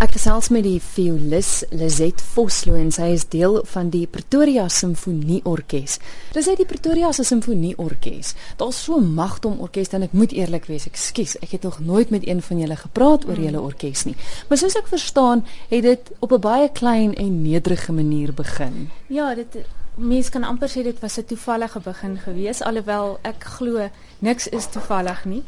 [0.00, 5.42] Ek gesels met die violis Lizet Vosloo en sy is deel van die Pretoria Simfonie
[5.44, 5.98] Orkees.
[6.32, 8.30] Dis uit die Pretoria Simfonie Orkees.
[8.56, 12.10] Daar's so 'n magdom orkes en ek moet eerlik wees, ekskuus, ek het nog nooit
[12.10, 14.16] met een van julle gepraat oor julle orkes nie.
[14.48, 18.90] Maar soos ek verstaan, het dit op 'n baie klein en nederige manier begin.
[19.06, 19.58] Ja, dit
[19.96, 24.66] mense kan amper sê dit was 'n toevallige begin gewees alhoewel ek glo niks is
[24.66, 25.42] toevallig nie.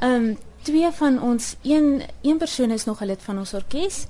[0.00, 0.36] Ehm um,
[0.66, 4.06] twee van ons een een persoon is nog 'n lid van ons orkes.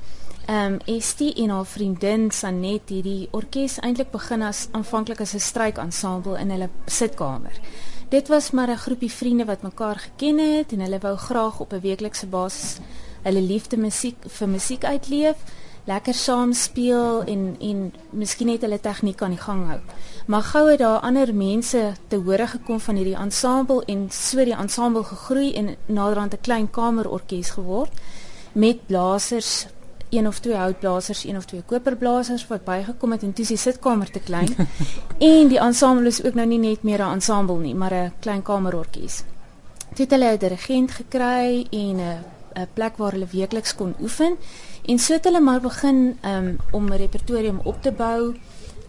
[0.47, 5.35] Ehm um, Estie en haar vriendin Sanet het die orkes eintlik begin as aanvanklik as
[5.35, 7.61] 'n strykensemble in hulle sitkamer.
[8.09, 11.73] Dit was maar 'n groepie vriende wat mekaar geken het en hulle wou graag op
[11.73, 12.79] 'n weeklikse basis
[13.23, 15.37] hulle liefde musiek vir musiek uitleef
[15.87, 19.79] lekker saam speel en en miskien net hulle tegniek aan die gang hou.
[20.27, 24.57] Maar gou het daar ander mense te hore gekom van hierdie ensemble en so die
[24.57, 27.93] ensemble gegroei en naderhand 'n klein kamerorkes geword
[28.53, 29.67] met blasers
[30.11, 34.11] een of twee houtblasers, een of twee koperblasers wat bygekom het en toe die sitkamer
[34.11, 34.55] te klein.
[35.31, 38.43] en die ensemble is ook nou nie net meer 'n ensemble nie, maar 'n klein
[38.43, 39.23] kamerorkes.
[39.95, 42.25] Toe het hulle 'n dirigent gekry en 'n
[42.57, 44.37] 'n plek waar hulle weekliks kon oefen
[44.85, 48.35] en so het hulle maar begin um, om 'n repertorium op te bou.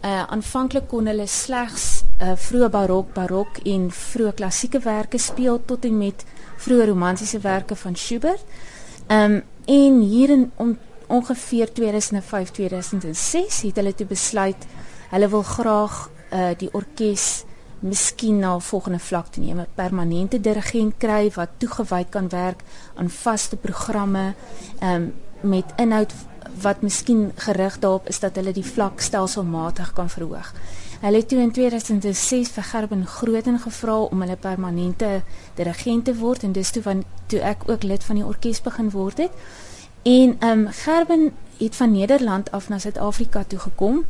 [0.04, 5.84] Uh aanvanklik kon hulle slegs uh vroeë barok, barok en vroeë klassieke werke speel tot
[5.84, 6.24] en met
[6.56, 8.44] vroeë romantiese werke van Schubert.
[9.08, 14.66] Um en hier in om, ongeveer 2005-2006 het hulle toe besluit
[15.10, 17.44] hulle wil graag uh die orkes
[17.80, 22.62] miskien na 'n volgende vlak te neem, 'n permanente dirigent kry wat toegewy kan werk
[22.94, 24.34] aan vaste programme,
[24.82, 26.12] um, met inhoud
[26.60, 30.52] wat miskien gerig daarop is dat hulle die vlak stelselmatig kan verhoog.
[31.00, 35.22] Hulle het toe in 2006 vir Gerben Grooten gevra om hulle permanente
[35.54, 38.90] dirigent te word en dis toe van toe ek ook lid van die orkes begin
[38.90, 39.30] word het.
[40.02, 44.04] En ehm um, Gerben het van Nederland af na Suid-Afrika toe gekom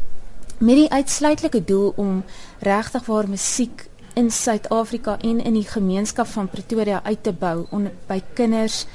[0.59, 2.25] met die uitsluitlike doel om
[2.59, 3.87] regtig waar musiek
[4.19, 8.86] in Suid-Afrika en in die gemeenskap van Pretoria uit te bou onder by kinders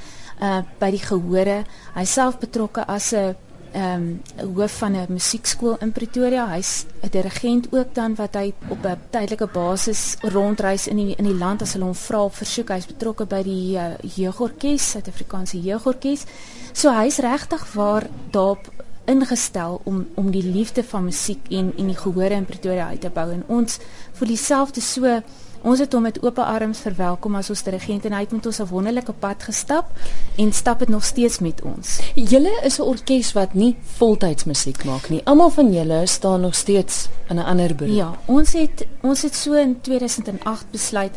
[0.41, 1.63] uh by die gehore.
[1.95, 3.35] Hy self betrokke as 'n
[3.73, 6.47] ehm um, hoof van 'n musiekskool in Pretoria.
[6.47, 11.25] Hy's 'n dirigent ook dan wat hy op 'n tydelike basis rondreis in die in
[11.25, 12.69] die land as hulle hom vra op versoek.
[12.69, 16.25] Hy's betrokke by die uh, jeugorkes, Suid-Afrikaanse jeugorkes.
[16.73, 21.97] So hy's regtig waar daarop ingestel om om die liefde van musiek en en die
[21.97, 23.79] gehore in Pretoria uit te bou en ons
[24.19, 25.21] vir dieselfde so
[25.63, 28.59] ons het hom met oop arms verwelkom as ons dirigent en hy het met ons
[28.59, 29.91] 'n wonderlike pad gestap
[30.37, 31.99] en stap dit nog steeds met ons.
[32.15, 35.21] Julle is 'n orkes wat nie voltyds musiek maak nie.
[35.25, 37.95] Almal van julle staan nog steeds in 'n ander beroep.
[37.95, 41.13] Ja, ons het ons het so in 2008 besluit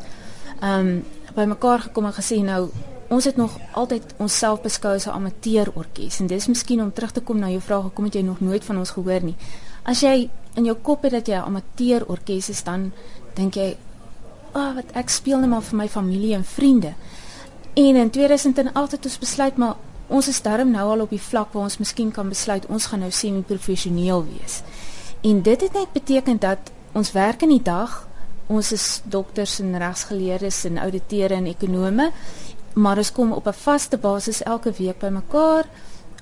[0.61, 1.05] ehm um,
[1.35, 2.71] by mekaar gekom en gesê nou
[3.09, 7.13] ons het nog altyd onsself beskou as 'n amateur orkes en dis miskien om terug
[7.13, 9.37] te kom na jou vraag hoekom het jy nog nooit van ons gehoor nie.
[9.83, 12.93] As jy in jou kop het dat jy 'n amateur orkes is dan
[13.35, 13.77] dink jy,
[14.53, 16.93] "Ag, oh, wat ek speel net maar vir my familie en vriende."
[17.75, 21.53] En in 2008 het ons besluit maar ons is darm nou al op die vlak
[21.53, 24.63] waar ons miskien kan besluit ons gaan nou semi-professioneel wees.
[25.21, 26.59] En dit het net beteken dat
[26.93, 28.07] ons werk in die dag
[28.47, 32.13] Ons is dokters en regsgeleerdes en ouditeure en ekonome
[32.77, 35.65] maar ons kom op 'n vaste basis elke week bymekaar.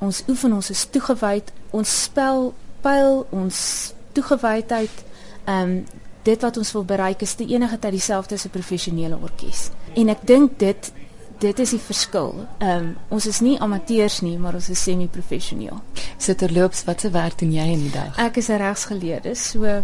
[0.00, 5.04] Ons oefen, ons is toegewyd, ons spel pyl, ons toegewydheid.
[5.44, 5.84] Ehm um,
[6.22, 9.70] dit wat ons wil bereik is die enige tyd dieselfde as 'n professionele orkes.
[9.94, 10.92] En ek dink dit
[11.38, 12.47] dit is die verskil.
[12.59, 15.81] Ehm um, ons is nie amateurs nie, maar ons is semi-professioneel.
[16.16, 18.19] Sitterloops, wat se werk doen jy in die dag?
[18.19, 19.82] Ek is 'n regsgeleerde, so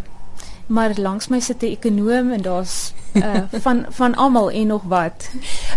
[0.70, 5.30] maar langs my sit 'n ekonom en daar's uh, van van almal en nog wat.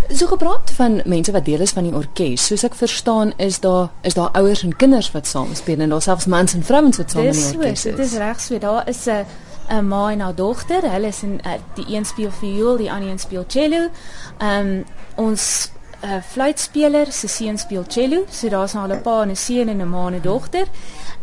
[0.09, 2.45] So gepraat van mense wat deel is van die orkes.
[2.45, 6.01] Soos ek verstaan is daar is daar ouers en kinders wat saam speel en daar
[6.01, 7.95] selfs mans en vrouens wat saam in die orkes is.
[7.95, 8.57] Dit is reg so.
[8.57, 9.25] Daar is 'n
[9.69, 10.91] 'n ma en haar dogter.
[10.91, 13.89] Hulle is in uh, die een speel viool, die ander een speel cello.
[14.37, 14.83] Ehm um,
[15.15, 15.71] ons
[16.03, 18.25] uh, fluitspeler, se seun speel cello.
[18.29, 20.67] So daar's nou al 'n pa en 'n seun en 'n ma en 'n dogter.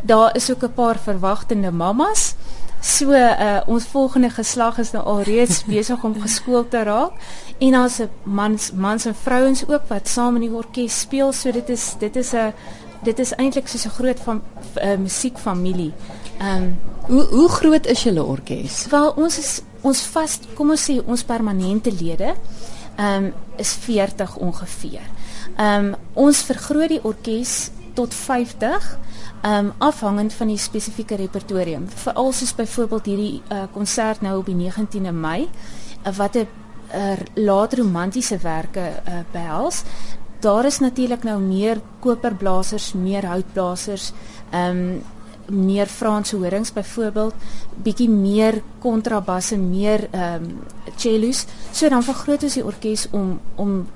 [0.02, 2.34] Daar is ook 'n paar verwagtende mammas.
[2.81, 7.12] So uh ons volgende geslag is nou alreeds besig om geskoold te raak
[7.59, 11.32] en daar's 'n mans mans en vrouens ook wat saam in die orkes speel.
[11.32, 12.53] So dit is dit is 'n
[13.03, 14.43] dit is eintlik soos 'n groot van
[14.82, 15.93] uh, musiekfamilie.
[16.38, 18.87] Ehm um, hoe hoe groot is julle orkes?
[18.87, 22.35] Wel ons is ons vas kom ons sê ons permanente lede
[22.97, 25.05] ehm um, is 40 ongeveer.
[25.56, 28.98] Ehm um, ons vergroot die orkes tot 50
[29.42, 31.88] um afhangend van die spesifieke repertorium.
[31.88, 36.46] Veral soos byvoorbeeld hierdie uh konsert nou op die 19de Mei uh, wat 'n
[36.94, 39.82] uh, laat romantiese werke uh, behels.
[40.40, 44.12] daar is natuurlik nou meer koperblasers, meer houtblasers,
[44.50, 45.02] ehm um,
[45.50, 47.34] meer Franse horings byvoorbeeld,
[47.82, 50.58] bietjie meer kontrabasse, meer ehm um,
[50.96, 51.46] cellos.
[51.72, 53.88] So dan vergroot ons die orkes om om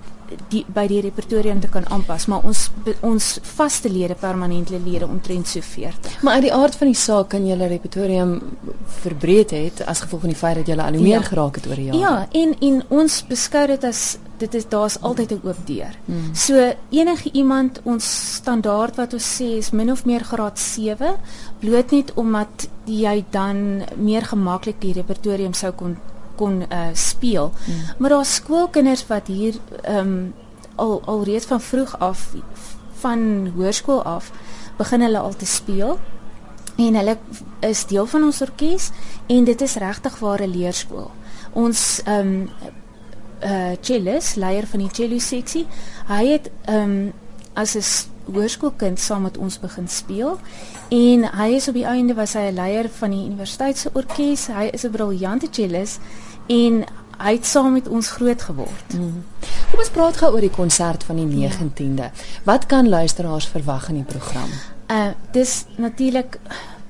[0.49, 2.71] die by die repertorium te kan aanpas, maar ons
[3.01, 6.23] ons vaste lede permanente lede omtrent so 40.
[6.23, 8.37] Maar uit die aard van die saak kan julle repertorium
[9.03, 11.29] verbreed het as gevolg van die feit dat julle al hoe meer ja.
[11.31, 11.99] geraak het oor die jare.
[11.99, 14.05] Ja, en en ons beskou dit as
[14.39, 15.95] dit is daar's altyd 'n oop deur.
[16.05, 16.35] Hmm.
[16.35, 21.17] So enige iemand ons standaard wat ons sê is min of meer graad 7,
[21.59, 25.97] bloot net omdat jy dan meer gemaklik die repertorium sou kon
[26.37, 27.53] kon uh, speel.
[27.65, 27.83] Hmm.
[27.99, 30.35] Maar daar's skoolkinders wat hier ehm um,
[30.75, 32.33] al al reeds van vroeg af
[32.99, 34.33] van hoërskool af
[34.77, 35.99] begin hulle al te speel
[36.77, 37.19] en hulle
[37.61, 38.91] is deel van ons orkes
[39.27, 41.11] en dit is regtig ware leerskool.
[41.53, 42.73] Ons ehm um,
[43.45, 45.67] uh cellist, leier van die cello seksie,
[46.09, 47.13] hy het ehm um,
[47.55, 47.85] as 'n
[48.33, 50.39] hoërskoolkind saam met ons begin speel
[50.89, 54.47] en hy is op die einde was hy 'n leier van die universiteit se orkes.
[54.47, 56.01] Hy is 'n briljante cellist
[56.47, 56.85] en
[57.19, 58.95] hy het saam met ons groot geword.
[58.95, 59.25] Mm.
[59.71, 62.03] Kom ons praat gou oor die konsert van die 19de.
[62.03, 62.11] Ja.
[62.45, 64.51] Wat kan luisteraars verwag in die program?
[64.91, 66.39] Uh dis natuurlik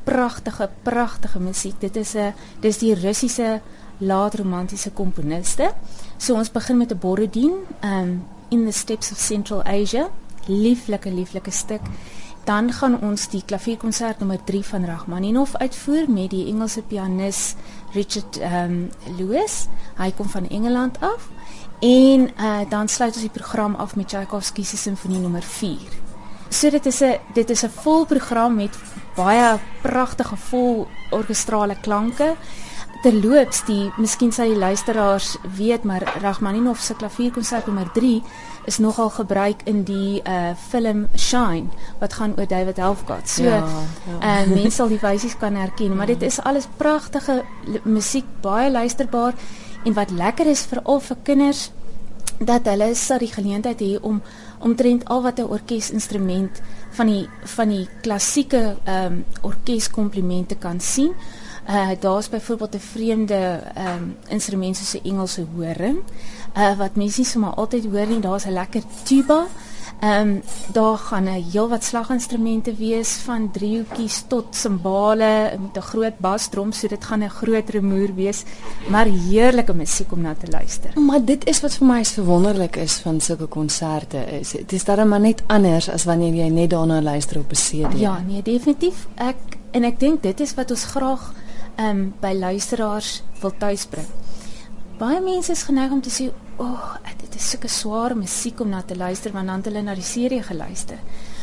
[0.04, 1.80] pragtige pragtige musiek.
[1.80, 3.60] Dit is 'n dis die Russiese
[3.98, 5.72] laat-romantiese komponiste.
[6.16, 7.52] So ons begin met 'n Borodin,
[7.82, 10.08] um in the steppes of Central Asia.
[10.46, 11.80] Lieflike lieflike stuk.
[12.44, 17.54] Dan gaan ons die klavierkonsert nommer 3 van Rachmaninov uitvoer met die Engelse pianis
[17.92, 19.66] Richard um Lewis.
[19.96, 21.28] Hy kom van Engeland af.
[21.80, 25.78] En uh dan sluit ons die program af met Tchaikovsky se simfonie nommer 4.
[26.48, 28.76] So dit is 'n dit is 'n vol program met
[29.16, 32.36] baie pragtige vol orkestrale klanke
[33.02, 38.22] terloops die miskien sal die luisteraars weet maar Rachmaninov se klavierkonsert nommer 3
[38.70, 41.68] is nogal gebruik in die uh film Shine
[42.00, 43.28] wat gaan oor David Helfgott.
[43.28, 43.62] So ja,
[44.20, 44.42] ja.
[44.44, 45.94] uh mense sal die wysies kan herken, ja.
[45.94, 47.42] maar dit is alles pragtige
[47.84, 49.34] musiek, baie luisterbaar
[49.84, 51.70] en wat lekker is veral vir kinders
[52.38, 54.22] dat hulle sal die geleentheid hê om
[54.64, 61.14] omtrent al wat 'n orkesinstrument van die van die klassieke ehm um, orkeskomplimente kan sien.
[61.68, 63.34] Uh daar's byvoorbeeld 'n vreemde
[63.74, 65.98] ehm um, instrument soos 'n Engelse horing.
[66.56, 69.46] Uh wat mense nie sommer altyd hoor nie, daar's 'n lekker tuba.
[70.00, 75.86] Ehm um, daar gaan 'n heel wat slaginstrumente wees van driehoekies tot simbale met 'n
[75.86, 78.44] groot basdrom, so dit gaan 'n groot rumoer wees,
[78.88, 81.00] maar heerlike musiek om na te luister.
[81.00, 84.50] Maar dit is wat vir my so wonderlik is van sulke konserte is.
[84.50, 87.98] Dit is dan maar net anders as wanneer jy net daarna luister op 'n CD.
[87.98, 89.06] Ja, nee, definitief.
[89.14, 89.36] Ek
[89.70, 91.32] en ek dink dit is wat ons graag
[91.78, 94.06] um, by luisteraars wil tuisbring.
[94.98, 98.68] Baie mense is geneig om te sê, "O, oh, dit is sulke swaar musiek om
[98.68, 100.98] na te luister want dan het hulle na die serie geluister."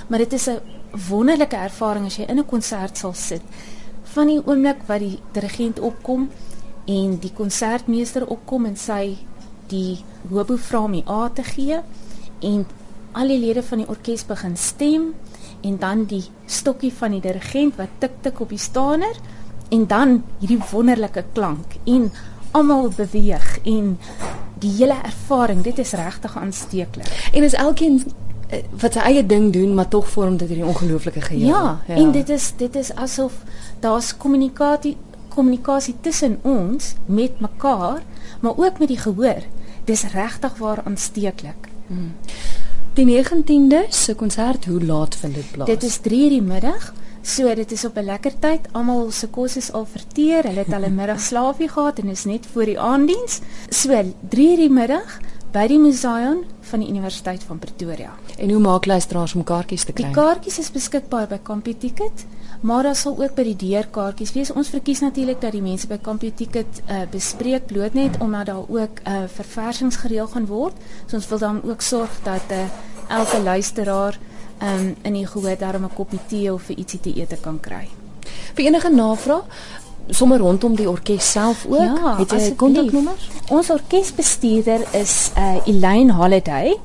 [0.07, 0.59] Maar dit is 'n
[1.09, 3.41] wonderlike ervaring as jy in 'n konsert sal sit.
[4.03, 6.29] Van die oomblik wat die dirigent opkom
[6.85, 9.17] en die konsertmeester opkom en sy
[9.67, 11.79] die hobo vra om die A te gee
[12.39, 12.65] en
[13.11, 15.13] al die lede van die orkes begin stem
[15.61, 19.15] en dan die stokkie van die dirigent wat tik tik op die staner
[19.71, 22.11] en dan hierdie wonderlike klank en
[22.51, 23.97] almal beweeg en
[24.59, 27.29] die hele ervaring dit is regtig aansteeklik.
[27.33, 28.01] En is elkeen
[28.49, 31.47] eh, wat sy eie ding doen maar tog vorm dit hierdie ongelooflike geheel.
[31.47, 31.95] Ja, ja.
[31.95, 33.39] en dit is dit is asof
[33.79, 34.97] daar's kommunikasie
[35.31, 38.01] kommunikasie tussen ons met mekaar
[38.41, 39.47] maar ook met die gehoor.
[39.85, 41.69] Dis regtig waar aansteeklik.
[41.87, 42.13] Hmm.
[42.93, 45.67] die 19de se konsert hoe laat vind dit plaas?
[45.67, 46.03] Dit is 3:00
[46.35, 48.67] die middag So dit is op 'n lekker tyd.
[48.71, 50.43] Almal se kos is al verteer.
[50.43, 53.39] Hulle het al 'n middagslaapie gehad en is net voor die aanddiens.
[53.69, 55.19] So 3:00 die middag
[55.51, 58.13] by die Museum van die Universiteit van Pretoria.
[58.37, 60.05] En hoe maak luisteraars om kaartjies te kry?
[60.05, 62.25] Die kaartjies is beskikbaar by CompuTicket,
[62.61, 64.51] maar daar sal ook by die deur kaartjies wees.
[64.51, 69.01] Ons verkies natuurlik dat die mense by CompuTicket uh, bespreek bloot net omdat daar ook
[69.03, 70.73] 'n uh, verversings gereël gaan word.
[71.05, 72.63] So ons wil dan ook sorg dat uh,
[73.09, 74.19] elke luisteraar
[74.61, 77.87] um, in die gehoor daarom 'n koppie tee of vir ietsie te eet kan kry.
[78.53, 79.43] Vir enige navraag
[80.09, 81.79] sommer rondom die orkes self ook.
[81.79, 83.13] Ja, het jy 'n kontaknommer?
[83.49, 86.79] Ons orkesbestuurder is uh Elaine Holiday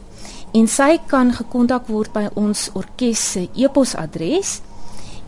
[0.52, 4.61] en sy kan gekontak word by ons orkes se e-posadres